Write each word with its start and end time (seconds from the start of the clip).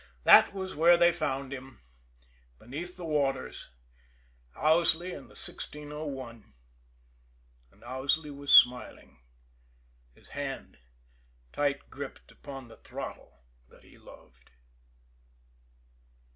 That 0.23 0.51
was 0.51 0.73
where 0.73 0.97
they 0.97 1.13
found 1.13 1.51
them, 1.51 1.83
beneath 2.57 2.97
the 2.97 3.05
waters, 3.05 3.67
Owsley 4.55 5.09
and 5.11 5.25
the 5.25 5.37
1601 5.37 6.55
and 7.71 7.83
Owsley 7.83 8.31
was 8.31 8.51
smiling, 8.51 9.19
his 10.15 10.29
hand 10.29 10.79
tight 11.53 11.91
gripped 11.91 12.31
upon 12.31 12.67
the 12.67 12.77
throttle 12.77 13.43
that 13.69 13.83
he 13.83 13.99
loved. 13.99 14.49